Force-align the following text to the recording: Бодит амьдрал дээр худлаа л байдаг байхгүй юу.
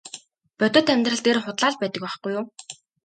Бодит 0.57 0.87
амьдрал 0.93 1.21
дээр 1.23 1.39
худлаа 1.45 1.71
л 1.73 1.79
байдаг 1.81 2.01
байхгүй 2.03 2.31
юу. 2.39 2.45